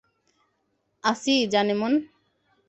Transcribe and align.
আসি, 1.03 1.35
জানেমান। 1.47 1.93